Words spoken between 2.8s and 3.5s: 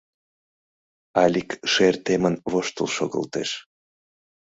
шогылтеш.